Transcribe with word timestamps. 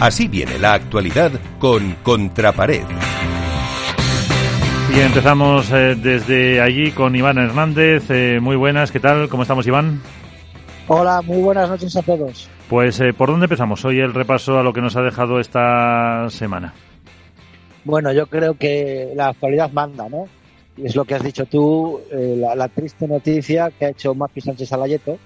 Así 0.00 0.28
viene 0.28 0.60
la 0.60 0.74
actualidad 0.74 1.32
con 1.58 1.96
Contrapared. 2.04 2.84
Y 4.94 5.00
empezamos 5.00 5.72
eh, 5.72 5.96
desde 5.96 6.60
allí 6.60 6.92
con 6.92 7.16
Iván 7.16 7.38
Hernández. 7.38 8.08
Eh, 8.08 8.38
muy 8.40 8.54
buenas, 8.54 8.92
¿qué 8.92 9.00
tal? 9.00 9.28
¿Cómo 9.28 9.42
estamos, 9.42 9.66
Iván? 9.66 10.00
Hola, 10.86 11.20
muy 11.22 11.42
buenas 11.42 11.68
noches 11.68 11.96
a 11.96 12.02
todos. 12.02 12.48
Pues, 12.68 13.00
eh, 13.00 13.12
¿por 13.12 13.28
dónde 13.28 13.46
empezamos 13.46 13.84
hoy 13.84 13.98
el 13.98 14.14
repaso 14.14 14.56
a 14.56 14.62
lo 14.62 14.72
que 14.72 14.80
nos 14.80 14.94
ha 14.94 15.02
dejado 15.02 15.40
esta 15.40 16.30
semana? 16.30 16.74
Bueno, 17.84 18.12
yo 18.12 18.28
creo 18.28 18.54
que 18.54 19.12
la 19.16 19.30
actualidad 19.30 19.72
manda, 19.72 20.08
¿no? 20.08 20.28
Es 20.76 20.94
lo 20.94 21.04
que 21.04 21.16
has 21.16 21.24
dicho 21.24 21.44
tú, 21.46 22.00
la, 22.12 22.54
la, 22.54 22.68
triste 22.68 23.08
noticia 23.08 23.72
que 23.76 23.86
ha 23.86 23.88
hecho 23.88 24.14
Mapi 24.14 24.40
Sánchez 24.40 24.72
Alayeto 24.72 25.18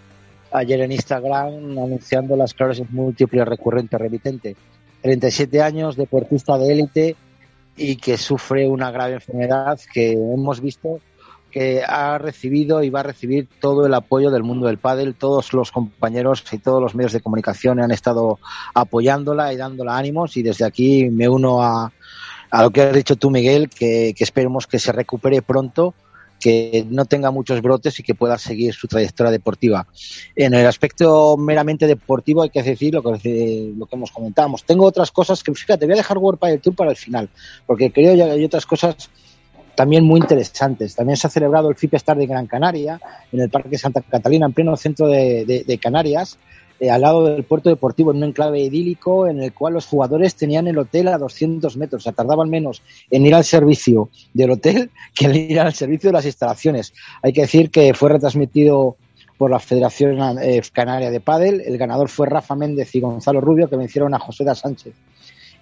ayer 0.53 0.81
en 0.81 0.93
Instagram 0.93 1.79
anunciando 1.79 2.37
la 2.37 2.45
esclerosis 2.45 2.91
múltiple 2.91 3.45
recurrente 3.45 3.99
remitente. 3.99 4.57
37 5.03 5.63
años, 5.63 5.97
deportista 5.97 6.59
de 6.59 6.73
élite 6.73 7.17
y 7.77 7.97
que 7.97 8.17
sufre 8.17 8.69
una 8.69 8.91
grave 8.91 9.15
enfermedad 9.15 9.81
que 9.93 10.13
hemos 10.13 10.61
visto 10.61 11.01
que 11.51 11.83
ha 11.87 12.17
recibido 12.17 12.83
y 12.83 12.89
va 12.89 13.01
a 13.01 13.05
recibir 13.05 13.47
todo 13.61 13.87
el 13.87 13.93
apoyo 13.93 14.31
del 14.31 14.43
mundo 14.43 14.67
del 14.67 14.79
pádel. 14.79 15.15
Todos 15.15 15.53
los 15.53 15.71
compañeros 15.71 16.43
y 16.51 16.59
todos 16.59 16.81
los 16.81 16.95
medios 16.95 17.13
de 17.13 17.21
comunicación 17.21 17.79
han 17.81 17.91
estado 17.91 18.39
apoyándola 18.75 19.53
y 19.53 19.57
dándola 19.57 19.99
ánimos 19.99 20.37
y 20.39 20.43
desde 20.43 20.65
aquí 20.65 21.11
me 21.11 21.29
uno 21.29 21.63
a, 21.63 21.93
a 22.51 22.63
lo 22.63 22.71
que 22.71 22.83
has 22.83 22.95
dicho 22.95 23.17
tú, 23.17 23.31
Miguel, 23.31 23.69
que, 23.69 24.15
que 24.17 24.25
esperemos 24.25 24.67
que 24.67 24.79
se 24.79 24.93
recupere 24.93 25.43
pronto 25.43 25.95
que 26.43 26.85
no 26.91 27.05
tenga 27.05 27.31
muchos 27.31 27.63
brotes 27.63 28.01
y 28.01 28.03
que 28.03 28.17
pueda 28.17 28.37
seguir 28.37 28.75
su 28.75 28.89
trayectoria 28.89 29.31
deportiva. 29.31 29.87
En 30.35 30.55
el 30.55 30.67
aspecto 30.67 31.37
meramente 31.37 31.87
deportivo 31.87 32.43
hay 32.43 32.51
que 32.51 32.63
decir 32.63 32.93
lo 32.95 33.03
que, 33.03 33.73
hemos 33.93 34.11
comentado. 34.11 34.53
Tengo 34.67 34.85
otras 34.85 35.13
cosas 35.13 35.43
que, 35.43 35.55
fíjate, 35.55 35.87
voy 35.87 35.95
a 35.95 35.99
dejar 35.99 36.19
World 36.19 36.41
el 36.43 36.61
Tour 36.61 36.75
para 36.75 36.91
el 36.91 36.97
final, 36.97 37.31
porque 37.65 37.93
creo 37.93 38.17
que 38.17 38.23
hay 38.23 38.45
otras 38.45 38.67
cosas 38.67 39.09
también 39.77 40.05
muy 40.05 40.19
interesantes. 40.19 40.97
También 40.97 41.17
se 41.17 41.29
ha 41.29 41.31
celebrado 41.31 41.71
el 41.71 41.77
FIP 41.77 41.95
Star 41.95 42.17
de 42.17 42.27
Gran 42.27 42.49
Canaria, 42.49 43.01
en 43.31 43.41
el 43.41 43.49
Parque 43.49 43.79
Santa 43.79 44.01
Catalina, 44.01 44.47
en 44.47 44.53
pleno 44.53 44.77
centro 44.77 45.07
de 45.07 45.79
Canarias, 45.81 46.39
eh, 46.83 46.91
al 46.91 47.03
lado 47.03 47.25
del 47.25 47.45
puerto 47.45 47.71
deportivo, 47.71 48.11
en 48.11 48.17
un 48.17 48.25
enclave 48.25 48.59
idílico 48.59 49.29
en 49.29 49.41
el 49.41 49.55
cual 49.55 49.75
los 49.75 49.87
jugadores 49.87 50.35
tenían 50.35 50.67
el 50.67 50.79
hotel 50.79 51.07
a 51.07 51.17
200 51.17 51.77
metros. 51.77 52.03
O 52.03 52.05
sea, 52.05 52.13
tardaban 52.13 52.51
menos 52.51 52.83
en 53.09 53.25
ir 53.25 53.37
al 53.37 53.45
servicio 53.45 54.11
del 54.35 54.51
hotel 54.51 54.91
que 55.15 55.27
en 55.27 55.37
ir 55.37 55.61
al 55.61 55.75
servicio 55.75 56.09
de 56.09 56.15
las 56.15 56.27
instalaciones. 56.27 56.93
Hay 57.23 57.33
que 57.33 57.43
decir 57.43 57.71
que 57.71 57.95
fue 57.95 58.09
retransmitido 58.09 58.97
por 59.39 59.53
la 59.53 59.61
Federación 59.61 60.19
eh, 60.43 60.61
Canaria 60.73 61.13
de 61.13 61.21
Padel. 61.21 61.61
El 61.61 61.79
ganador 61.79 62.09
fue 62.09 62.27
Rafa 62.27 62.57
Méndez 62.57 62.93
y 62.97 63.01
Gonzalo 63.01 63.41
Rubio, 63.41 63.71
que 63.71 63.77
vencieron 63.77 64.13
a 64.15 64.19
José 64.19 64.43
da 64.43 64.57
Sánchez 64.57 64.95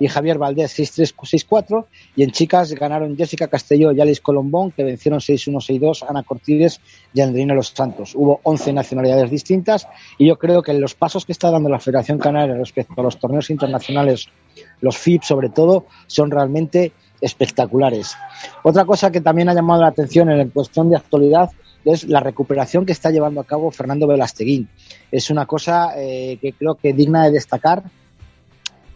y 0.00 0.08
Javier 0.08 0.38
Valdés 0.38 0.76
6-3-6-4 0.76 1.84
y 2.16 2.24
en 2.24 2.32
chicas 2.32 2.72
ganaron 2.72 3.16
Jessica 3.16 3.46
Castelló 3.46 3.92
y 3.92 4.00
Alice 4.00 4.22
Colombón 4.22 4.72
que 4.72 4.82
vencieron 4.82 5.20
6-1-6-2 5.20 6.06
Ana 6.08 6.24
Cortides 6.24 6.80
y 7.12 7.20
Andrina 7.20 7.54
Los 7.54 7.68
Santos. 7.68 8.14
Hubo 8.16 8.40
11 8.42 8.72
nacionalidades 8.72 9.30
distintas 9.30 9.86
y 10.18 10.26
yo 10.26 10.38
creo 10.38 10.62
que 10.62 10.72
los 10.72 10.94
pasos 10.94 11.26
que 11.26 11.32
está 11.32 11.50
dando 11.50 11.68
la 11.68 11.78
Federación 11.78 12.18
Canaria 12.18 12.56
respecto 12.56 12.94
a 12.98 13.04
los 13.04 13.18
torneos 13.18 13.50
internacionales, 13.50 14.28
los 14.80 14.96
FIP 14.96 15.22
sobre 15.22 15.50
todo, 15.50 15.84
son 16.06 16.30
realmente 16.30 16.92
espectaculares. 17.20 18.16
Otra 18.64 18.86
cosa 18.86 19.10
que 19.10 19.20
también 19.20 19.50
ha 19.50 19.54
llamado 19.54 19.82
la 19.82 19.88
atención 19.88 20.30
en 20.30 20.48
cuestión 20.48 20.88
de 20.88 20.96
actualidad 20.96 21.50
es 21.84 22.04
la 22.04 22.20
recuperación 22.20 22.86
que 22.86 22.92
está 22.92 23.10
llevando 23.10 23.40
a 23.40 23.44
cabo 23.44 23.70
Fernando 23.70 24.06
Velasteguín. 24.06 24.68
Es 25.10 25.30
una 25.30 25.44
cosa 25.44 25.92
eh, 25.96 26.38
que 26.40 26.54
creo 26.54 26.74
que 26.76 26.94
digna 26.94 27.24
de 27.24 27.32
destacar 27.32 27.84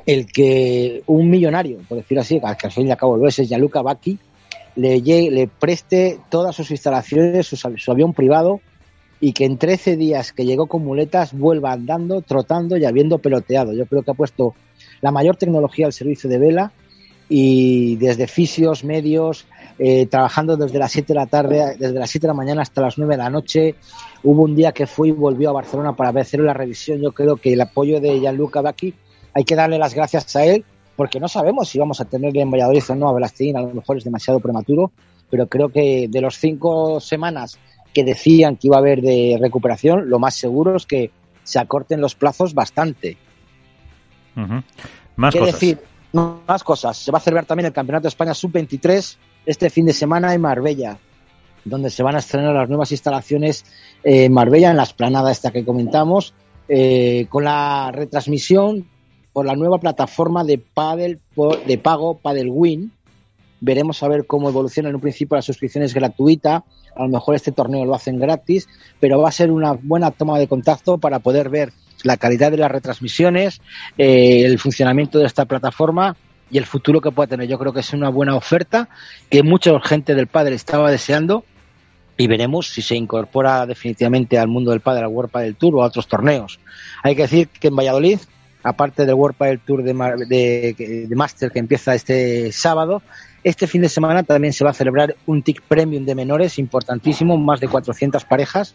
el 0.06 0.26
que 0.26 1.02
un 1.06 1.30
millonario, 1.30 1.78
por 1.88 1.98
decir 1.98 2.18
así, 2.18 2.40
que 2.40 2.66
al 2.66 2.72
fin 2.72 2.86
y 2.86 2.90
al 2.90 2.96
cabo 2.96 3.16
lo 3.16 3.26
es, 3.26 3.38
es 3.38 3.48
Gianluca 3.48 3.82
Bacchi, 3.82 4.18
le, 4.76 5.48
preste 5.58 6.18
todas 6.30 6.54
sus 6.54 6.70
instalaciones, 6.70 7.46
su, 7.46 7.90
avión 7.90 8.12
privado, 8.12 8.60
y 9.20 9.32
que 9.32 9.44
en 9.44 9.56
13 9.56 9.96
días 9.96 10.32
que 10.32 10.44
llegó 10.44 10.66
con 10.66 10.84
muletas 10.84 11.32
vuelva 11.32 11.72
andando, 11.72 12.20
trotando 12.20 12.76
y 12.76 12.84
habiendo 12.84 13.18
peloteado. 13.18 13.72
Yo 13.72 13.86
creo 13.86 14.02
que 14.02 14.10
ha 14.10 14.14
puesto 14.14 14.54
la 15.00 15.12
mayor 15.12 15.36
tecnología 15.36 15.86
al 15.86 15.92
servicio 15.92 16.28
de 16.28 16.38
vela 16.38 16.72
y 17.28 17.96
desde 17.96 18.26
fisios, 18.26 18.84
medios, 18.84 19.46
eh, 19.78 20.06
trabajando 20.06 20.58
desde 20.58 20.78
las 20.78 20.92
7 20.92 21.08
de 21.08 21.14
la 21.14 21.26
tarde, 21.26 21.76
desde 21.78 21.98
las 21.98 22.10
7 22.10 22.26
de 22.26 22.28
la 22.28 22.34
mañana 22.34 22.62
hasta 22.62 22.82
las 22.82 22.98
9 22.98 23.14
de 23.14 23.22
la 23.22 23.30
noche. 23.30 23.76
Hubo 24.22 24.42
un 24.42 24.54
día 24.54 24.72
que 24.72 24.86
fue 24.86 25.08
y 25.08 25.12
volvió 25.12 25.50
a 25.50 25.52
Barcelona 25.52 25.96
para 25.96 26.20
hacer 26.20 26.40
la 26.40 26.52
revisión. 26.52 27.00
Yo 27.00 27.12
creo 27.12 27.36
que 27.36 27.54
el 27.54 27.60
apoyo 27.62 28.00
de 28.00 28.20
Gianluca 28.20 28.60
Bacchi 28.60 28.92
hay 29.34 29.44
que 29.44 29.56
darle 29.56 29.78
las 29.78 29.94
gracias 29.94 30.34
a 30.36 30.44
él 30.44 30.64
porque 30.96 31.20
no 31.20 31.28
sabemos 31.28 31.68
si 31.68 31.78
vamos 31.78 32.00
a 32.00 32.04
tener 32.04 32.36
en 32.36 32.50
Valladolid 32.50 32.82
o 32.88 32.94
no 32.94 33.08
a 33.08 33.12
Velastín, 33.12 33.56
a 33.56 33.60
lo 33.60 33.74
mejor 33.74 33.98
es 33.98 34.04
demasiado 34.04 34.40
prematuro, 34.40 34.92
pero 35.28 35.48
creo 35.48 35.68
que 35.68 36.06
de 36.08 36.20
los 36.20 36.38
cinco 36.38 37.00
semanas 37.00 37.58
que 37.92 38.04
decían 38.04 38.56
que 38.56 38.68
iba 38.68 38.76
a 38.76 38.80
haber 38.80 39.00
de 39.00 39.36
recuperación, 39.40 40.08
lo 40.08 40.18
más 40.18 40.34
seguro 40.34 40.76
es 40.76 40.86
que 40.86 41.10
se 41.42 41.58
acorten 41.58 42.00
los 42.00 42.14
plazos 42.14 42.54
bastante. 42.54 43.16
Más 45.16 45.34
cosas. 45.34 45.52
decir, 45.52 45.78
más 46.12 46.64
cosas. 46.64 46.96
Se 46.96 47.10
va 47.12 47.18
a 47.18 47.20
celebrar 47.20 47.44
también 47.44 47.66
el 47.66 47.72
Campeonato 47.72 48.04
de 48.04 48.08
España 48.08 48.34
Sub-23 48.34 49.16
este 49.46 49.70
fin 49.70 49.86
de 49.86 49.92
semana 49.92 50.32
en 50.34 50.40
Marbella, 50.40 50.98
donde 51.64 51.90
se 51.90 52.02
van 52.02 52.16
a 52.16 52.18
estrenar 52.18 52.54
las 52.54 52.68
nuevas 52.68 52.90
instalaciones 52.92 53.64
en 54.02 54.32
Marbella, 54.32 54.70
en 54.70 54.76
la 54.76 54.84
esplanada 54.84 55.30
esta 55.30 55.50
que 55.50 55.64
comentamos, 55.64 56.34
eh, 56.68 57.26
con 57.28 57.44
la 57.44 57.90
retransmisión 57.92 58.88
por 59.34 59.44
la 59.44 59.56
nueva 59.56 59.78
plataforma 59.78 60.44
de 60.44 60.58
paddle 60.58 61.18
de 61.66 61.76
pago 61.76 62.16
Paddle 62.16 62.50
Win. 62.50 62.92
Veremos 63.60 64.02
a 64.02 64.08
ver 64.08 64.26
cómo 64.26 64.48
evoluciona. 64.48 64.88
En 64.88 64.94
un 64.94 65.00
principio 65.00 65.36
la 65.36 65.42
suscripción 65.42 65.82
es 65.82 65.92
gratuita, 65.92 66.64
a 66.94 67.02
lo 67.02 67.08
mejor 67.08 67.34
este 67.34 67.50
torneo 67.50 67.84
lo 67.84 67.94
hacen 67.94 68.20
gratis, 68.20 68.68
pero 69.00 69.20
va 69.20 69.28
a 69.28 69.32
ser 69.32 69.50
una 69.50 69.72
buena 69.72 70.12
toma 70.12 70.38
de 70.38 70.46
contacto 70.46 70.98
para 70.98 71.18
poder 71.18 71.48
ver 71.50 71.72
la 72.04 72.16
calidad 72.16 72.52
de 72.52 72.58
las 72.58 72.70
retransmisiones, 72.70 73.60
eh, 73.98 74.44
el 74.44 74.58
funcionamiento 74.58 75.18
de 75.18 75.26
esta 75.26 75.46
plataforma 75.46 76.16
y 76.50 76.58
el 76.58 76.66
futuro 76.66 77.00
que 77.00 77.10
pueda 77.10 77.26
tener. 77.26 77.48
Yo 77.48 77.58
creo 77.58 77.72
que 77.72 77.80
es 77.80 77.92
una 77.92 78.10
buena 78.10 78.36
oferta 78.36 78.88
que 79.30 79.42
mucha 79.42 79.72
gente 79.80 80.14
del 80.14 80.28
padre 80.28 80.54
estaba 80.54 80.92
deseando 80.92 81.44
y 82.16 82.28
veremos 82.28 82.68
si 82.68 82.82
se 82.82 82.94
incorpora 82.94 83.66
definitivamente 83.66 84.38
al 84.38 84.46
mundo 84.46 84.70
del 84.70 84.80
padre, 84.80 85.02
al 85.02 85.10
World 85.10 85.32
Padel 85.32 85.56
Tour 85.56 85.76
o 85.76 85.82
a 85.82 85.86
otros 85.86 86.06
torneos. 86.06 86.60
Hay 87.02 87.16
que 87.16 87.22
decir 87.22 87.48
que 87.48 87.68
en 87.68 87.76
Valladolid 87.76 88.20
aparte 88.64 89.04
del 89.04 89.14
World 89.14 89.36
Padel 89.36 89.60
Tour 89.60 89.82
de, 89.84 89.94
de, 91.08 91.14
Master 91.14 91.52
que 91.52 91.58
empieza 91.58 91.94
este 91.94 92.50
sábado, 92.50 93.02
este 93.44 93.66
fin 93.66 93.82
de 93.82 93.90
semana 93.90 94.22
también 94.22 94.54
se 94.54 94.64
va 94.64 94.70
a 94.70 94.74
celebrar 94.74 95.14
un 95.26 95.42
TIC 95.42 95.62
Premium 95.62 96.06
de 96.06 96.14
menores 96.14 96.58
importantísimo, 96.58 97.36
más 97.36 97.60
de 97.60 97.68
400 97.68 98.24
parejas, 98.24 98.74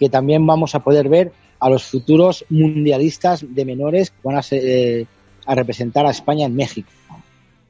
que 0.00 0.08
también 0.08 0.44
vamos 0.46 0.74
a 0.74 0.80
poder 0.80 1.10
ver 1.10 1.32
a 1.60 1.68
los 1.68 1.84
futuros 1.84 2.46
mundialistas 2.48 3.44
de 3.46 3.64
menores 3.66 4.10
que 4.10 4.16
van 4.24 4.36
a, 4.36 4.42
eh, 4.50 5.06
a 5.44 5.54
representar 5.54 6.06
a 6.06 6.10
España 6.10 6.46
en 6.46 6.56
México. 6.56 6.90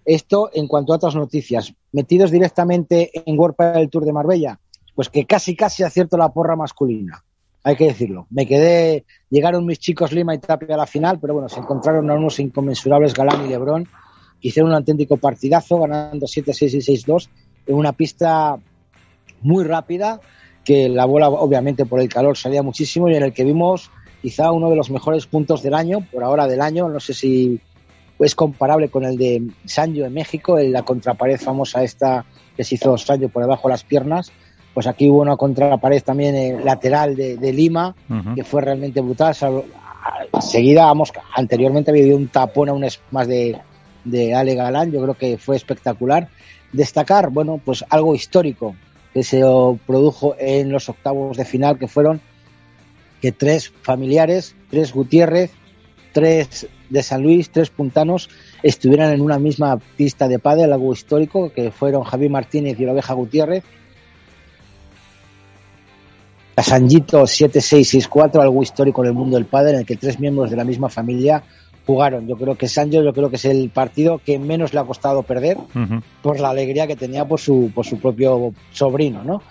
Esto 0.04 0.50
en 0.54 0.68
cuanto 0.68 0.92
a 0.92 0.96
otras 0.96 1.16
noticias. 1.16 1.74
Metidos 1.90 2.30
directamente 2.30 3.10
en 3.12 3.36
World 3.36 3.56
Padel 3.56 3.90
Tour 3.90 4.04
de 4.04 4.12
Marbella, 4.12 4.60
pues 4.94 5.08
que 5.08 5.26
casi 5.26 5.56
casi 5.56 5.82
acierto 5.82 6.16
la 6.16 6.28
porra 6.28 6.54
masculina 6.54 7.24
hay 7.66 7.74
que 7.74 7.86
decirlo. 7.86 8.28
Me 8.30 8.46
quedé, 8.46 9.04
llegaron 9.28 9.66
mis 9.66 9.80
chicos 9.80 10.12
Lima 10.12 10.32
y 10.32 10.38
Tapia 10.38 10.76
a 10.76 10.78
la 10.78 10.86
final, 10.86 11.18
pero 11.18 11.34
bueno, 11.34 11.48
se 11.48 11.58
encontraron 11.58 12.08
a 12.08 12.14
unos 12.14 12.38
inconmensurables 12.38 13.12
Galán 13.12 13.44
y 13.44 13.48
Lebrón, 13.48 13.88
hicieron 14.40 14.70
un 14.70 14.76
auténtico 14.76 15.16
partidazo, 15.16 15.80
ganando 15.80 16.26
7-6 16.26 16.74
y 16.74 16.96
6-2 16.96 17.28
en 17.66 17.74
una 17.74 17.92
pista 17.92 18.56
muy 19.40 19.64
rápida, 19.64 20.20
que 20.64 20.88
la 20.88 21.06
bola 21.06 21.28
obviamente 21.28 21.86
por 21.86 21.98
el 21.98 22.08
calor 22.08 22.36
salía 22.36 22.62
muchísimo 22.62 23.08
y 23.08 23.16
en 23.16 23.24
el 23.24 23.32
que 23.32 23.42
vimos 23.42 23.90
quizá 24.22 24.52
uno 24.52 24.70
de 24.70 24.76
los 24.76 24.88
mejores 24.92 25.26
puntos 25.26 25.64
del 25.64 25.74
año, 25.74 26.06
por 26.12 26.22
ahora 26.22 26.46
del 26.46 26.60
año, 26.60 26.88
no 26.88 27.00
sé 27.00 27.14
si 27.14 27.60
es 28.20 28.36
comparable 28.36 28.90
con 28.90 29.04
el 29.04 29.18
de 29.18 29.42
Sanjo 29.64 30.04
en 30.04 30.14
México, 30.14 30.56
en 30.56 30.72
la 30.72 30.84
contrapared 30.84 31.40
famosa 31.40 31.82
esta 31.82 32.26
que 32.56 32.62
se 32.62 32.76
hizo 32.76 32.96
Sanjo 32.96 33.28
por 33.28 33.42
debajo 33.42 33.66
de 33.66 33.72
las 33.72 33.82
piernas, 33.82 34.30
pues 34.76 34.86
aquí 34.86 35.08
hubo 35.08 35.22
una 35.22 35.38
contrapared 35.38 36.02
también 36.02 36.34
eh, 36.34 36.60
lateral 36.62 37.16
de, 37.16 37.52
Lima, 37.54 37.94
que 38.34 38.44
fue 38.44 38.60
realmente 38.60 39.00
brutal. 39.00 39.34
Seguida, 40.38 40.84
vamos, 40.84 41.14
anteriormente 41.34 41.90
había 41.90 42.02
habido 42.02 42.18
un 42.18 42.28
tapón 42.28 42.68
a 42.68 42.74
un 42.74 42.86
más 43.10 43.26
de, 43.26 43.58
de 44.04 44.34
Ale 44.34 44.54
Galán, 44.54 44.92
yo 44.92 45.00
creo 45.00 45.14
que 45.14 45.38
fue 45.38 45.56
espectacular. 45.56 46.28
Destacar, 46.74 47.30
bueno, 47.30 47.58
pues 47.64 47.86
algo 47.88 48.14
histórico 48.14 48.76
que 49.14 49.22
se 49.22 49.40
produjo 49.86 50.36
en 50.38 50.70
los 50.70 50.90
octavos 50.90 51.38
de 51.38 51.46
final, 51.46 51.78
que 51.78 51.88
fueron 51.88 52.20
que 53.22 53.32
tres 53.32 53.72
familiares, 53.80 54.56
tres 54.68 54.92
Gutiérrez, 54.92 55.52
tres 56.12 56.68
de 56.90 57.02
San 57.02 57.22
Luis, 57.22 57.48
tres 57.48 57.70
puntanos, 57.70 58.28
estuvieran 58.62 59.14
en 59.14 59.22
una 59.22 59.38
misma 59.38 59.78
pista 59.96 60.28
de 60.28 60.38
pádel, 60.38 60.74
algo 60.74 60.92
histórico, 60.92 61.50
que 61.50 61.70
fueron 61.70 62.04
Javier 62.04 62.30
Martínez 62.30 62.78
y 62.78 62.84
la 62.84 62.92
oveja 62.92 63.14
Gutiérrez, 63.14 63.64
la 66.56 66.62
Sanjito 66.62 67.26
7664, 67.26 68.40
algo 68.40 68.62
histórico 68.62 69.02
en 69.02 69.08
el 69.08 69.14
mundo 69.14 69.36
del 69.36 69.46
padre, 69.46 69.72
en 69.72 69.80
el 69.80 69.86
que 69.86 69.96
tres 69.96 70.18
miembros 70.18 70.50
de 70.50 70.56
la 70.56 70.64
misma 70.64 70.88
familia 70.88 71.42
jugaron. 71.86 72.26
Yo 72.26 72.36
creo 72.36 72.56
que 72.56 72.66
Sancho, 72.66 73.02
yo 73.02 73.12
creo 73.12 73.30
que 73.30 73.36
es 73.36 73.44
el 73.44 73.70
partido 73.70 74.20
que 74.24 74.38
menos 74.38 74.74
le 74.74 74.80
ha 74.80 74.84
costado 74.84 75.22
perder 75.22 75.56
por 76.22 76.40
la 76.40 76.50
alegría 76.50 76.86
que 76.86 76.96
tenía 76.96 77.24
por 77.24 77.38
su, 77.38 77.70
por 77.74 77.86
su 77.86 77.98
propio 77.98 78.52
sobrino, 78.72 79.22
¿no? 79.22 79.42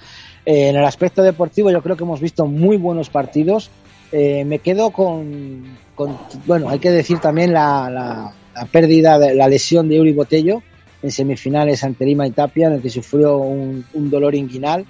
Eh, 0.45 0.69
en 0.69 0.75
el 0.75 0.83
aspecto 0.83 1.23
deportivo 1.23 1.71
yo 1.71 1.81
creo 1.81 1.95
que 1.95 2.03
hemos 2.03 2.19
visto 2.19 2.45
muy 2.45 2.77
buenos 2.77 3.09
partidos. 3.09 3.69
Eh, 4.11 4.43
me 4.45 4.59
quedo 4.59 4.91
con, 4.91 5.63
bueno, 6.45 6.69
hay 6.69 6.79
que 6.79 6.91
decir 6.91 7.19
también 7.19 7.53
la, 7.53 7.89
la, 7.89 8.65
pérdida, 8.65 9.17
de 9.17 9.33
la 9.33 9.47
lesión 9.47 9.89
de 9.89 9.99
Uri 9.99 10.13
Botello 10.13 10.61
en 11.01 11.11
semifinales 11.11 11.83
ante 11.83 12.05
Lima 12.05 12.27
y 12.27 12.31
Tapia, 12.31 12.67
en 12.67 12.73
el 12.73 12.81
que 12.81 12.89
sufrió 12.89 13.37
un, 13.37 13.85
dolor 13.93 14.35
inguinal, 14.35 14.85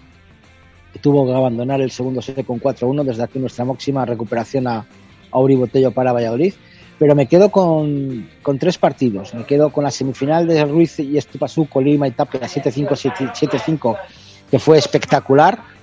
tuvo 0.99 1.25
que 1.25 1.33
abandonar 1.33 1.81
el 1.81 1.91
segundo 1.91 2.21
set 2.21 2.45
con 2.45 2.59
4-1, 2.59 3.03
desde 3.03 3.23
aquí 3.23 3.39
nuestra 3.39 3.65
máxima 3.65 4.05
recuperación 4.05 4.67
a, 4.67 4.85
a 5.31 5.39
Uri 5.39 5.55
Botello 5.55 5.91
para 5.91 6.13
Valladolid 6.13 6.53
pero 6.97 7.15
me 7.15 7.27
quedo 7.27 7.49
con, 7.49 8.29
con, 8.41 8.57
tres 8.57 8.77
partidos. 8.77 9.33
Me 9.33 9.43
quedo 9.43 9.69
con 9.69 9.83
la 9.83 9.91
semifinal 9.91 10.47
de 10.47 10.63
Ruiz 10.63 10.99
y 10.99 11.17
Estupasú 11.17 11.67
con 11.67 11.83
Lima 11.83 12.07
y 12.07 12.11
Tapia 12.11 12.41
7-5, 12.41 12.87
7-5, 13.33 13.97
que 14.49 14.59
fue 14.59 14.77
espectacular. 14.77 15.74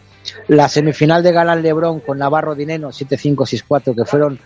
La 0.49 0.69
semifinal 0.69 1.23
de 1.23 1.33
Galán 1.33 1.63
Lebrón 1.63 2.01
con 2.01 2.19
Navarro 2.19 2.55
Dineno 2.55 2.89
7-5, 2.89 3.37
6-4, 3.37 3.95
que 3.95 4.05
fueron, 4.05 4.39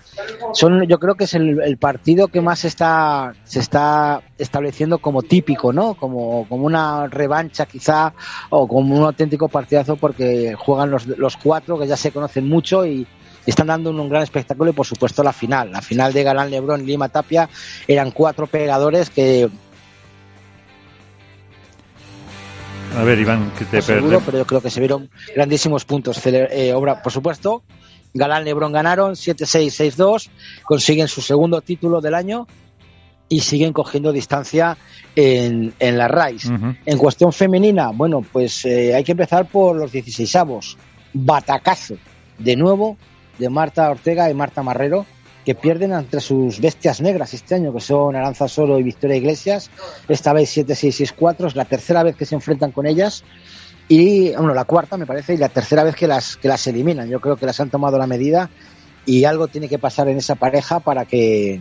son, 0.52 0.86
yo 0.86 0.98
creo 0.98 1.14
que 1.14 1.24
es 1.24 1.34
el, 1.34 1.60
el, 1.62 1.76
partido 1.76 2.28
que 2.28 2.40
más 2.40 2.64
está, 2.64 3.34
se 3.44 3.60
está 3.60 4.22
estableciendo 4.38 4.98
como 4.98 5.22
típico, 5.22 5.72
¿no? 5.72 5.94
Como, 5.94 6.46
como 6.48 6.66
una 6.66 7.06
revancha 7.08 7.66
quizá, 7.66 8.14
o 8.50 8.66
como 8.66 8.96
un 8.96 9.04
auténtico 9.04 9.48
partidazo 9.48 9.96
porque 9.96 10.54
juegan 10.54 10.90
los, 10.90 11.06
los 11.06 11.36
cuatro 11.36 11.78
que 11.78 11.86
ya 11.86 11.96
se 11.96 12.12
conocen 12.12 12.48
mucho 12.48 12.86
y, 12.86 13.06
están 13.46 13.68
dando 13.68 13.90
un, 13.90 14.08
gran 14.08 14.22
espectáculo 14.22 14.70
y 14.70 14.74
por 14.74 14.86
supuesto 14.86 15.22
la 15.22 15.32
final. 15.32 15.70
La 15.70 15.80
final 15.80 16.12
de 16.12 16.24
Galán 16.24 16.50
Lebrón 16.50 16.84
Lima 16.84 17.08
Tapia 17.08 17.48
eran 17.86 18.10
cuatro 18.10 18.46
pegadores 18.48 19.08
que 19.08 19.48
A 22.96 23.04
ver, 23.04 23.18
Iván, 23.18 23.52
que 23.58 23.66
te 23.66 23.82
seguro, 23.82 24.22
pero 24.24 24.38
yo 24.38 24.46
creo 24.46 24.62
que 24.62 24.70
se 24.70 24.80
vieron 24.80 25.10
grandísimos 25.34 25.84
puntos. 25.84 26.18
Eh, 26.24 26.72
obra, 26.74 27.02
por 27.02 27.12
supuesto, 27.12 27.62
Galán 28.14 28.46
Lebrón 28.46 28.72
ganaron 28.72 29.12
7-6, 29.12 29.94
6-2, 29.94 30.30
consiguen 30.64 31.06
su 31.06 31.20
segundo 31.20 31.60
título 31.60 32.00
del 32.00 32.14
año 32.14 32.46
y 33.28 33.40
siguen 33.40 33.74
cogiendo 33.74 34.12
distancia 34.12 34.78
en, 35.14 35.74
en 35.78 35.98
la 35.98 36.08
RAIS. 36.08 36.50
En 36.86 36.96
cuestión 36.96 37.34
femenina, 37.34 37.90
bueno, 37.90 38.22
pues 38.22 38.64
eh, 38.64 38.94
hay 38.94 39.04
que 39.04 39.12
empezar 39.12 39.46
por 39.46 39.76
los 39.76 39.92
16avos. 39.92 40.78
Batacazo, 41.12 41.96
de 42.38 42.56
nuevo, 42.56 42.96
de 43.38 43.50
Marta 43.50 43.90
Ortega 43.90 44.30
y 44.30 44.34
Marta 44.34 44.62
Marrero, 44.62 45.04
que 45.46 45.54
pierden 45.54 45.92
entre 45.92 46.18
sus 46.20 46.60
bestias 46.60 47.00
negras 47.00 47.32
este 47.32 47.54
año, 47.54 47.72
que 47.72 47.78
son 47.80 48.16
Aranza 48.16 48.48
Solo 48.48 48.80
y 48.80 48.82
Victoria 48.82 49.16
Iglesias. 49.16 49.70
Esta 50.08 50.32
vez 50.32 50.56
7-6-6-4, 50.56 51.46
es 51.46 51.54
la 51.54 51.64
tercera 51.64 52.02
vez 52.02 52.16
que 52.16 52.26
se 52.26 52.34
enfrentan 52.34 52.72
con 52.72 52.84
ellas. 52.84 53.22
Y, 53.86 54.34
bueno, 54.34 54.54
la 54.54 54.64
cuarta 54.64 54.96
me 54.96 55.06
parece, 55.06 55.34
y 55.34 55.36
la 55.36 55.48
tercera 55.48 55.84
vez 55.84 55.94
que 55.94 56.08
las, 56.08 56.36
que 56.36 56.48
las 56.48 56.66
eliminan. 56.66 57.08
Yo 57.08 57.20
creo 57.20 57.36
que 57.36 57.46
las 57.46 57.60
han 57.60 57.70
tomado 57.70 57.96
la 57.96 58.08
medida 58.08 58.50
y 59.06 59.22
algo 59.22 59.46
tiene 59.46 59.68
que 59.68 59.78
pasar 59.78 60.08
en 60.08 60.18
esa 60.18 60.34
pareja 60.34 60.80
para 60.80 61.04
que 61.04 61.60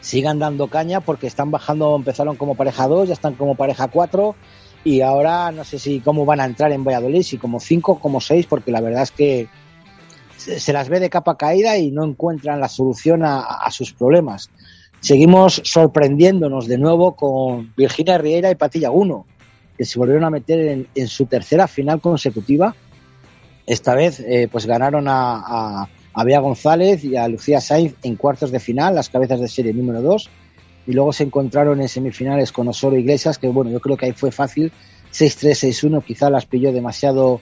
sigan 0.00 0.40
dando 0.40 0.66
caña, 0.66 1.00
porque 1.00 1.28
están 1.28 1.52
bajando, 1.52 1.94
empezaron 1.94 2.34
como 2.34 2.56
pareja 2.56 2.88
2, 2.88 3.06
ya 3.06 3.14
están 3.14 3.34
como 3.34 3.54
pareja 3.54 3.86
4 3.86 4.34
y 4.82 5.00
ahora 5.00 5.52
no 5.52 5.62
sé 5.62 5.78
si 5.78 6.00
cómo 6.00 6.26
van 6.26 6.40
a 6.40 6.44
entrar 6.44 6.72
en 6.72 6.82
Valladolid, 6.82 7.22
si 7.22 7.38
como 7.38 7.60
5, 7.60 8.00
como 8.00 8.20
6, 8.20 8.46
porque 8.46 8.72
la 8.72 8.80
verdad 8.80 9.04
es 9.04 9.12
que 9.12 9.48
se 10.44 10.72
las 10.72 10.88
ve 10.88 11.00
de 11.00 11.10
capa 11.10 11.36
caída 11.36 11.76
y 11.78 11.90
no 11.90 12.04
encuentran 12.04 12.60
la 12.60 12.68
solución 12.68 13.22
a, 13.24 13.70
sus 13.70 13.92
problemas. 13.92 14.50
Seguimos 15.00 15.60
sorprendiéndonos 15.64 16.66
de 16.66 16.78
nuevo 16.78 17.14
con 17.16 17.72
Virginia 17.76 18.18
Riera 18.18 18.50
y 18.50 18.54
Patilla 18.54 18.88
Guno, 18.88 19.26
que 19.76 19.84
se 19.84 19.98
volvieron 19.98 20.24
a 20.24 20.30
meter 20.30 20.86
en, 20.94 21.08
su 21.08 21.26
tercera 21.26 21.66
final 21.66 22.00
consecutiva. 22.00 22.74
Esta 23.66 23.94
vez 23.94 24.20
eh, 24.20 24.48
pues 24.50 24.66
ganaron 24.66 25.08
a, 25.08 25.88
a, 26.14 26.24
Bea 26.24 26.40
González 26.40 27.02
y 27.04 27.16
a 27.16 27.26
Lucía 27.28 27.60
Sainz 27.60 27.94
en 28.02 28.16
cuartos 28.16 28.50
de 28.50 28.60
final, 28.60 28.94
las 28.94 29.08
cabezas 29.08 29.40
de 29.40 29.48
serie 29.48 29.72
número 29.72 30.02
2. 30.02 30.30
Y 30.86 30.92
luego 30.92 31.12
se 31.12 31.24
encontraron 31.24 31.80
en 31.80 31.88
semifinales 31.88 32.52
con 32.52 32.68
Osoro 32.68 32.96
Iglesias, 32.96 33.38
que 33.38 33.48
bueno, 33.48 33.70
yo 33.70 33.80
creo 33.80 33.96
que 33.96 34.06
ahí 34.06 34.12
fue 34.12 34.30
fácil. 34.30 34.70
6-3, 35.12 35.90
6-1, 35.90 36.04
quizá 36.04 36.28
las 36.28 36.44
pilló 36.44 36.72
demasiado 36.72 37.40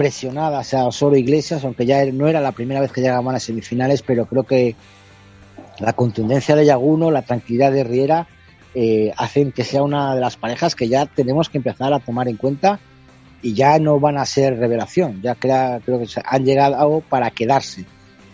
presionadas 0.00 0.72
a 0.72 0.86
Osoro 0.86 1.14
Iglesias, 1.14 1.62
aunque 1.62 1.84
ya 1.84 2.02
no 2.06 2.26
era 2.26 2.40
la 2.40 2.52
primera 2.52 2.80
vez 2.80 2.90
que 2.90 3.02
llegaban 3.02 3.34
a 3.34 3.38
semifinales, 3.38 4.00
pero 4.00 4.24
creo 4.24 4.44
que 4.44 4.74
la 5.78 5.92
contundencia 5.92 6.56
de 6.56 6.64
Yaguno, 6.64 7.10
la 7.10 7.20
tranquilidad 7.20 7.70
de 7.70 7.84
Riera, 7.84 8.26
eh, 8.74 9.12
hacen 9.18 9.52
que 9.52 9.62
sea 9.62 9.82
una 9.82 10.14
de 10.14 10.22
las 10.22 10.38
parejas 10.38 10.74
que 10.74 10.88
ya 10.88 11.04
tenemos 11.04 11.50
que 11.50 11.58
empezar 11.58 11.92
a 11.92 11.98
tomar 11.98 12.28
en 12.28 12.38
cuenta 12.38 12.80
y 13.42 13.52
ya 13.52 13.78
no 13.78 14.00
van 14.00 14.16
a 14.16 14.24
ser 14.24 14.56
revelación, 14.58 15.20
ya 15.20 15.34
creo, 15.34 15.82
creo 15.84 16.00
que 16.00 16.06
han 16.24 16.46
llegado 16.46 17.02
para 17.06 17.30
quedarse. 17.30 17.84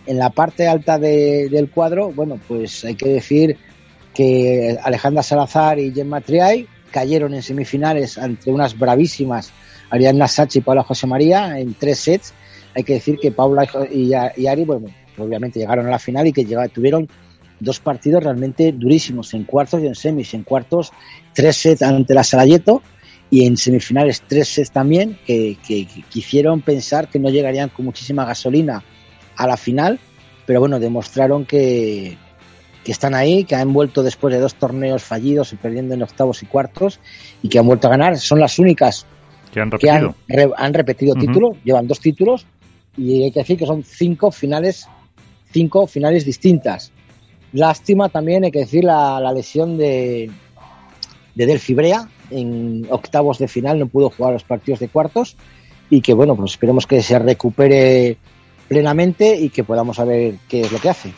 En 0.05 0.19
la 0.19 0.29
parte 0.29 0.69
alta 0.69 0.97
del 0.97 1.69
cuadro, 1.69 2.13
bueno, 2.13 2.39
pues 2.47 2.85
hay 2.85 2.95
que 2.95 3.09
decir 3.09 3.57
que 4.13 4.77
Alejandra 4.81 5.21
Salazar 5.21 5.79
y 5.79 5.93
Gemma 5.93 6.21
Triay 6.21 6.65
cayeron 6.91 7.33
en 7.33 7.43
semifinales 7.43 8.17
ante 8.17 8.51
unas 8.51 8.79
bravísimas 8.79 9.51
Ariadna 9.89 10.27
Sachi 10.27 10.59
y 10.59 10.61
Paula 10.61 10.83
José 10.83 11.07
María 11.07 11.59
en 11.59 11.73
tres 11.73 11.99
sets. 11.99 12.33
Hay 12.75 12.83
que 12.83 12.93
decir 12.93 13.17
que 13.19 13.31
Paula 13.31 13.67
y, 13.91 14.13
Ari, 14.13 14.65
bueno, 14.65 14.87
obviamente 15.17 15.59
llegaron 15.59 15.87
a 15.87 15.91
la 15.91 15.99
final 15.99 16.27
y 16.27 16.33
que 16.33 16.45
tuvieron 16.73 17.07
dos 17.59 17.79
partidos 17.79 18.23
realmente 18.23 18.71
durísimos 18.71 19.33
en 19.33 19.43
cuartos 19.45 19.81
y 19.81 19.87
en 19.87 19.95
semis. 19.95 20.33
En 20.33 20.43
cuartos, 20.43 20.91
tres 21.33 21.57
sets 21.57 21.81
ante 21.81 22.13
la 22.13 22.23
Sarajeto 22.23 22.83
y 23.29 23.45
en 23.45 23.57
semifinales 23.57 24.23
tres 24.27 24.47
sets 24.47 24.71
también 24.71 25.17
que, 25.25 25.57
que, 25.67 25.87
quisieron 26.09 26.61
pensar 26.61 27.09
que 27.09 27.19
no 27.19 27.29
llegarían 27.29 27.69
con 27.69 27.85
muchísima 27.85 28.25
gasolina 28.25 28.83
a 29.35 29.47
la 29.47 29.57
final, 29.57 29.99
pero 30.45 30.59
bueno, 30.59 30.79
demostraron 30.79 31.45
que 31.45 32.17
están 32.91 33.13
ahí, 33.13 33.43
que 33.43 33.55
han 33.55 33.73
vuelto 33.73 34.03
después 34.03 34.33
de 34.33 34.39
dos 34.39 34.55
torneos 34.55 35.03
fallidos 35.03 35.53
y 35.53 35.55
perdiendo 35.55 35.93
en 35.93 36.03
octavos 36.03 36.43
y 36.43 36.45
cuartos 36.45 36.99
y 37.41 37.49
que 37.49 37.59
han 37.59 37.67
vuelto 37.67 37.87
a 37.87 37.91
ganar. 37.91 38.17
Son 38.17 38.39
las 38.39 38.59
únicas 38.59 39.05
que 39.57 39.61
han 39.61 39.71
repetido, 39.71 40.15
han, 40.55 40.73
repetido 40.73 41.15
títulos, 41.15 41.57
llevan 41.63 41.87
dos 41.87 41.99
títulos 41.99 42.45
y 42.95 43.23
hay 43.23 43.31
que 43.31 43.39
decir 43.39 43.57
que 43.57 43.65
son 43.65 43.83
cinco 43.83 44.31
finales, 44.31 44.87
cinco 45.51 45.87
finales 45.87 46.25
distintas. 46.25 46.91
Lástima 47.53 48.09
también, 48.09 48.43
hay 48.43 48.51
que 48.51 48.59
decir, 48.59 48.83
la, 48.83 49.31
lesión 49.33 49.77
de, 49.77 50.29
de 51.33 51.45
Delphi 51.45 51.73
Brea 51.73 52.07
en 52.29 52.85
octavos 52.89 53.39
de 53.39 53.47
final, 53.47 53.79
no 53.79 53.87
pudo 53.87 54.09
jugar 54.09 54.33
los 54.33 54.43
partidos 54.43 54.79
de 54.79 54.89
cuartos 54.89 55.37
y 55.89 56.01
que 56.01 56.13
bueno, 56.13 56.35
pues 56.35 56.51
esperemos 56.51 56.85
que 56.85 57.01
se 57.01 57.17
recupere 57.17 58.17
plenamente 58.67 59.35
y 59.35 59.49
que 59.49 59.63
podamos 59.63 59.95
saber 59.95 60.35
qué 60.47 60.61
es 60.61 60.71
lo 60.71 60.79
que 60.79 60.89
hace. 60.89 61.13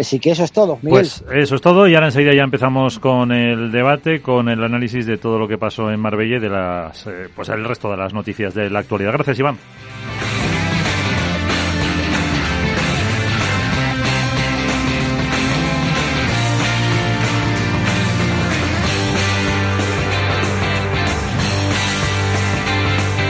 Así 0.00 0.18
que 0.18 0.30
eso 0.30 0.44
es 0.44 0.52
todo, 0.52 0.78
Pues 0.82 1.22
eso 1.30 1.54
es 1.56 1.60
todo 1.60 1.86
y 1.86 1.94
ahora 1.94 2.06
enseguida 2.06 2.34
ya 2.34 2.42
empezamos 2.42 2.98
con 2.98 3.32
el 3.32 3.70
debate, 3.70 4.22
con 4.22 4.48
el 4.48 4.64
análisis 4.64 5.04
de 5.04 5.18
todo 5.18 5.38
lo 5.38 5.46
que 5.46 5.58
pasó 5.58 5.90
en 5.90 6.00
Marbella 6.00 6.36
y 6.36 6.40
de 6.40 6.48
las, 6.48 7.06
eh, 7.06 7.28
pues 7.36 7.50
el 7.50 7.62
resto 7.64 7.90
de 7.90 7.98
las 7.98 8.14
noticias 8.14 8.54
de 8.54 8.70
la 8.70 8.78
actualidad. 8.78 9.12
Gracias, 9.12 9.38
Iván. 9.38 9.58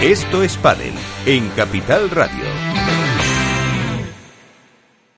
Esto 0.02 0.42
es 0.44 0.56
Padel 0.56 0.94
en 1.26 1.48
Capital 1.50 2.08
Radio. 2.10 2.79